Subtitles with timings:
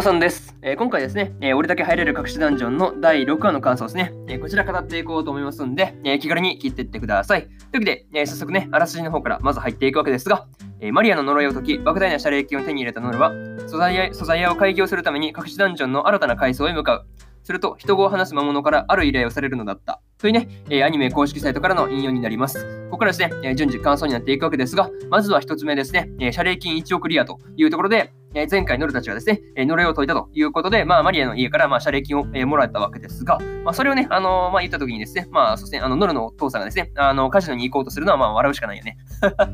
[0.00, 0.56] もさんです。
[0.62, 4.14] えー、今回ですね、えー、俺だけ入れる隠しダンジョンの第6話の感想ですね。
[4.28, 7.42] えー、こちら語っていこうと思いますんで、え気軽に切っていってください。
[7.42, 10.46] というわけで、え早速ね、あらすじの方からまず入っていくわけですが、
[10.80, 13.34] えマリアの呪いを解き、莫大な謝礼金を手に入れたノルは、
[13.66, 17.06] 素材屋素材屋を開業するために隠しダンジョンの新たな階層へ向かう。
[17.42, 20.00] すると、人語を話す魔物からある依頼をされるのだった。
[20.16, 22.86] というね、えアニメ公式サイトからの引用になります。
[22.86, 38.98] ここからですね、え順次感想になっていくわけですが、まずは1つ目ですね、え謝礼金1億リアというところで、え前回ノルたちはですね、え呪いを解いたということで、まあ、マリアの家から、まあ、謝礼金を、えもらったわけですが、まあ、それをね、あのまあ、言った時にですね、まあ、そして、あの、ノルのお父さんがですね、あの、カジノに行こうとするのは、まあ、笑うしかないよね。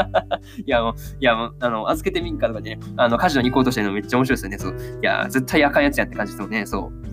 [0.64, 4.58] いや、もう、いや、もう、あの、預けてみんかとかでね、あの、カジノに行こうとしてるのめっちゃ面白いですよね。
[4.58, 5.00] そう。
[5.02, 6.66] いや、絶対あかんやつやって感じですもんね。
[6.66, 7.11] そう。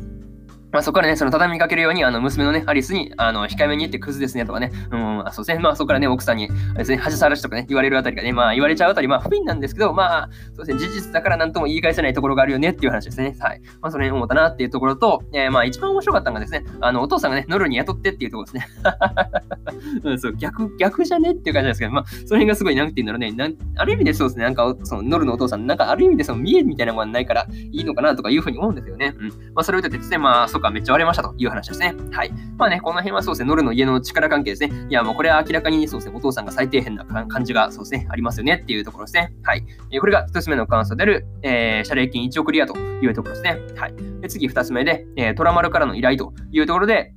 [0.71, 13.35] まあ、そこからね、その畳みかけるように、あの、娘のね、アリスに、あの、控えめに言ってクズですねとかね、うん、そうですね、まあ、そこからね、奥さんに、ですね、恥さらしとかね、言われるあたりがね、まあ、言われちゃうあたり、まあ、不憫なんですけど、まあ、そうですね、事実だから何とも言い返せないところがあるよねっていう話ですね。
[13.39, 13.61] はい。
[13.81, 18.67] まあ、それに思ったなっていうところと、えー、まあ、一番面白かったのがですね、あの、お父さんがね、ノルに雇ってっていうところですね。
[20.03, 21.31] うん、そう、逆、逆じゃね？
[21.31, 29.15] っていう感じなんですけど、まあ、その辺がすごい、なんて言うんだろうね、ある意味でそうですね、なんか、その、ノルのお父さん、なんか、ある意味でその、見えみたいなものがないから、いいのかなとかいうふうに思うんですよね。
[29.17, 29.27] うん。
[29.27, 31.39] まあ、それを言ってですね、まあ、そっか、めっちゃ割れましたと。
[31.39, 31.95] いう話ですね。
[32.11, 32.31] はい。
[32.57, 34.87] まあね、この辺はそうですね、ノルの家の力関係ですね。
[34.89, 39.33] いや、もうこれは明らかにそうですね、お父さんが最低限な感じがそうですね、ありますよねっていうところですね。
[39.43, 39.63] はい。
[39.91, 43.57] えー、これが一つ目の感想である、えー、謝礼金1億リアというところですね。
[43.77, 43.93] はい。
[44.21, 47.13] で次二つ目で、えー、トラマルからの依頼というところで、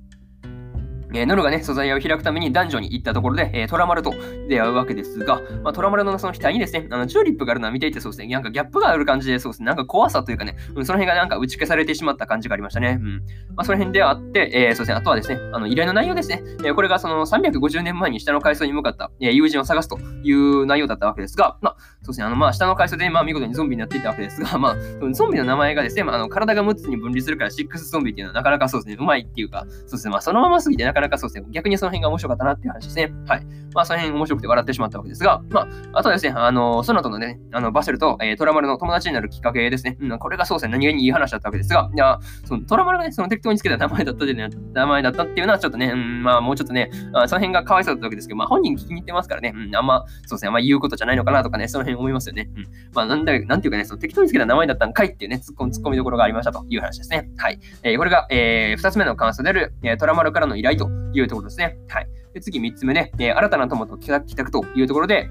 [1.15, 4.15] えー、ノルがね、素材を開くために男女に行ったところで、えー、トラマルと
[4.49, 12.99] 出会うわけですが、まあ、トラマルのその額にですね、あのチューリップがあるのは見ていてそうですね、なんかギャップがある感じで、そうですね、なんか怖さというかね、うん、その辺がなんか打ち消されてしまった感じがありましたね。
[13.01, 13.23] うん。
[13.55, 24.77] まあ、その辺であって、えー、そうですね、あとはですね、あの依頼の内容ですね、え、これがその350年前に下の階層に向かった、え、友人を探すという内容だったわけですが、まあ、そうですね、あの、まあ、下の階層で、まあ、見事にゾンビになっていたわけですが、まあ、
[25.13, 33.13] ゾンビの名前がですね、まあ、あの体が6つに分離するから、シックスゾンビっていうのはなかなかそうですね、うまいっていうか、そうですね、まあ、そのまますぎてなかなかそうですね、逆にその辺が面白かったなっていう話ですね。
[33.27, 33.47] はい。
[33.75, 39.97] まあ、その辺面白くて笑ってしまったわけですが、まあ、あとはですね、あの、その後のね、あの、バセルと、えー、トラマルの友達になるきっかけですね。
[40.01, 52.51] うん、これがそうですね、何気にいい話だったわけですが、いや、そのトラマルがね、その適当につけた名前だったで、ね、名前だったっていうのはちょっとね、うん、まあ、もうちょっとね、あその辺が可哀想だったわけですけど、まあ、本人聞きに行ってますからね、うん、あんま、そうですね、あんま言うことじゃないのかなとかね、その辺思いますよね。
[52.55, 52.67] うん。
[52.95, 57.29] まあ、なんだ、なんていうかね、その適当につけた名前だったんかいっていうね、ツッコミ、どころがありましたという話ですね。
[57.37, 57.59] はい。
[57.83, 61.79] えー、これが、えー、二つ目の感想である、えー、トラマルからの依頼というところですね。
[61.89, 62.09] はい。
[62.33, 65.29] で、次3つ目ね、えー、新たな友と帰宅というところで、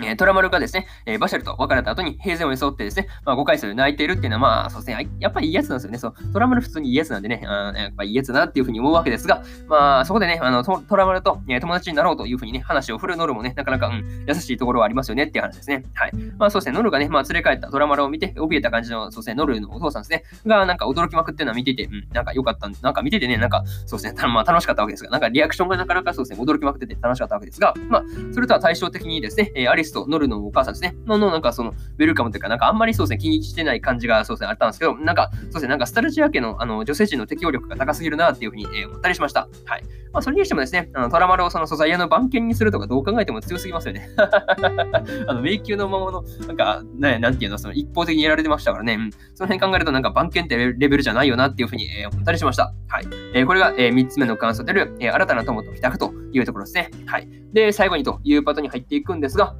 [0.00, 5.98] えー、トラマルがですね、えー、バシャルと別れた後に平然を装ってですね、まあ、5回数泣いてるっていうのは、まあ、そうですね、やっぱりいいやつなんですよね。
[5.98, 15.84] そう、トラマル普通にいいやつなんでね、あやっぱいいやつだなっていうふうに思うわけですが、まあ、そこでね、あのトラマルと、えー、友達になろうというふうにね、話を振るノルもね、なかなか、うん、優しいところはありますよねっていう話ですね。
[15.94, 16.12] はい。
[16.38, 28.02] まあ、そうですね、ノルがね、まあ、連れ帰ったトラマルを見て、怯えた感じの、そうですね、ノルのお父さんですね、が、なんか驚きまくってるのは見てて、うん、なんか良かったんでなんか見ててね、なんか、そうですね、まあ、楽しかったわけですが、なんかリアクションがなかなかそうですね、驚きまくってて楽しかったわけですが、まあ、
[28.32, 30.96] それとは対照的にですね、えアリスとノルのお母さんですね。
[31.06, 39.48] の、の、なんかその、ウェルカムというか、なんかあんまりそうですね、気にしてない感じがそうですね、あったんですけど、なんか、そうですね、なんかスタルジア家のあの女性陣の適応力が高すぎるなっていうふうに、えー、思ったりしました。
[39.66, 39.82] はい。
[40.12, 44.10] まあ、それにしてもですね、あのトラマルをその素材屋の番犬にするとかどう考えても強すぎますよね。
[45.26, 52.74] あの、迷宮の魔物、なんか、ね、なんていうの、その一方的にやられてましたからね、うん、その辺考えるとなんか番犬ってレベルじゃないよなっていうふうに、えー、思ったりしました。
[52.88, 53.06] はい。
[53.34, 56.90] えー、これが、えー、3つ目の感想である、えー、新たな友と帰宅というところですね。
[57.06, 57.28] はい。
[57.52, 59.54] で、最後にというパートに入っていくんですが、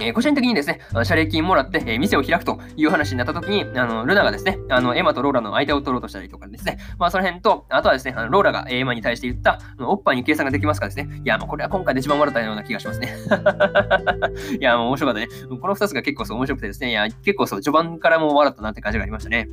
[0.00, 13.14] えー、個人的にですね、謝礼金もらって、えー、店を開くという話になった時に、あの、ルナがですね、あの、エマとローラの間を取ろうとしたりとかですね、まあその辺と、あとはですね、あのローラがエマに対して言った、おっぱいに計算ができますかですね、いや、もうこれは今回で一番笑ったような気がしますね。
[14.58, 15.28] いや、もう面白かったね。
[15.60, 19.48] この二つが結構そう面白くてですね、いや、結構そう、序盤からもう笑ったなって感じがありましたね。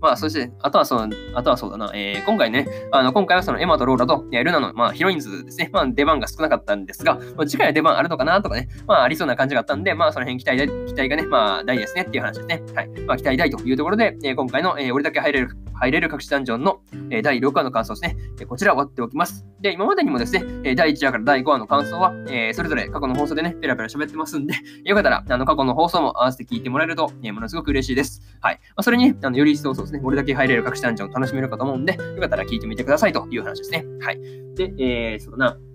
[0.00, 12.62] まあ、そして、あとはそう、あとはそうだな、えー、今回ね、あの、今回はそのエマとローラと、えルナの、まあ、ヒロインズですね、まあ、出番が少なかったんですが、まあ、次回は出番あるのかなとかね、まあ、ありそうな感じがあったんで、でまあ、その辺期待で期待がね、まあ、大ですねっていう話ですね。
[12.74, 12.88] はい。
[13.06, 16.80] まあ、期待大というところで、えー、今回の、えー、俺だけ入れる、入れる隠しダンジョンの、
[17.10, 18.16] えー、第6話の感想ですね。
[18.38, 19.46] えー、こちら終わっておきます。
[19.60, 24.54] で、今までにもですね、えー、第1話から第5話の感想は、えー、それぞれ過去の放送でね、ペラペラ喋ってますんで、
[24.84, 28.20] よかったら、あの、過去の放送も合わせて聞いてもらえると、えー、ものすごく嬉しいです。
[28.42, 28.56] はい。
[28.56, 33.84] まあ、それに、あの、より一層そうですね、俺だけ入れる隠しダンジョンを楽しめるかと思うんで、よかったら聞いてみてくださいという話ですね。
[34.00, 34.20] はい。
[34.54, 35.67] で、えー、そうだな。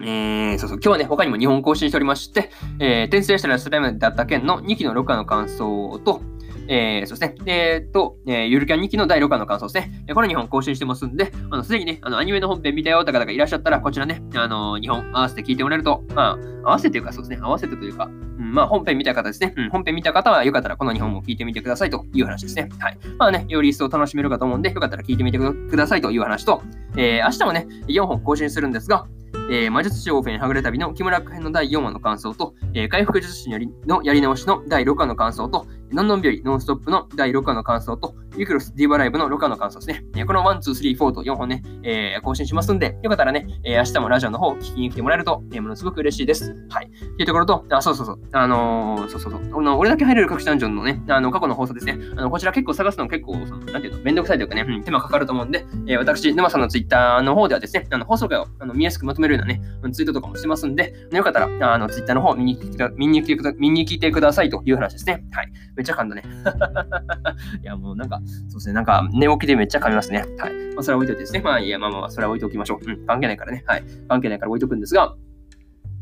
[0.00, 6.22] えー、そうそう、今日はね、他にも日本更新しておりまして、えー、転生したらスライムだった件の2期の6話の感想と、
[6.68, 7.52] えー、そうですね。
[7.52, 10.14] えっと、えー、ゆるキャン2期の第6話の感想ですね。
[10.14, 22.68] この2本更新してますんで、あの、すでにね、あの、アニメの本編見たよって方がいらっしゃったら、こちらね、あの、2本合わせて聞いてもらえると、まあ、合わせてというかそうですね、合わせてというか、うん、まあ、本編見た方ですね、うん、本編見た方はよかったらこの2本も聞いてみてくださいという話ですね。
[22.78, 22.98] はい。
[23.18, 26.62] まあね、より一層楽しめるかと思うんで、よかったら聞いてみてくださいという話と、
[26.96, 29.06] えー、明日もね、4本更新するんですが、
[29.50, 33.50] えー、魔術師オーフェンはぐれ旅の木村編の第4話の感想と、えー、回復術師
[33.86, 40.24] のやり直しの第6話の感想と、のんのんびり、ノンストップの第6話の感想と、ユクロスディーバライブの6話の感想ですね。
[40.24, 46.56] この1、2、3、4と4本ね、えー、更新しますんで、よかったらね、えー、明日もラジオの方聞きに来てもらえると、えー、ものすごく嬉しいです。
[46.70, 46.86] はい。
[46.86, 51.98] っていうところと、あ、そうそうそう、あのー、そうそうそう、この俺だけ入れる隠しダンジョンのね、あの、過去の放送ですね。
[52.16, 59.60] あの、こちら結構探すの結構、その、なんていうの、めんどくさいというかね、うん、手間かかると思うんで、えー、私、沼さんのツイッターの方ではですね、あの、放送回をあの見やすくまとめるようなね、
[59.92, 65.24] ツイートとかもしてますんで、よかったら、あの、ツイッターの方見に来て見に来て見に来てくださいという話ですね。
[65.32, 65.52] はい。
[65.76, 66.22] めっちゃ噛んだね。
[67.62, 70.24] いや、もうなんか、そうですね、なんか寝起きでめっちゃ噛みますね。
[70.38, 70.52] はい。
[70.74, 71.40] まあ、それは置いといてですね。
[71.40, 72.90] まあ、いや、まあまあ、それは置いておきましょう。
[72.90, 73.64] うん、関係ないからね。
[73.66, 73.84] はい。
[74.08, 75.14] 関係ないから置いとくんですが、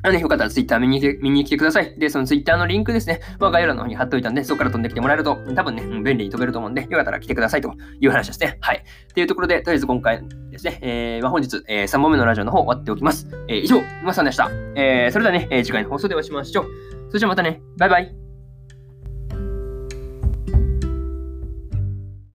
[0.03, 1.99] あのね、よかったらツイッター見に見に来てください。
[1.99, 8.57] で、そのツイッターのリンクですね、まあ、概要欄の方に貼っといたんで、そこから飛んできてもらえると、多分ね、便利に飛べると思うんで、よかったら来てくださいという話ですね。
[8.61, 8.79] はい。
[8.79, 13.29] っていうところで、とりあえず今回ですね、えー、まあ、本日、えー、3本目のラジオの方終わっておきます。
[13.49, 14.51] えー、以上、沼さんでした。
[14.75, 16.65] えー、それではね、えー、次回の放送でお会いしましょう。
[17.09, 18.20] それじゃあまたね、バイバイ。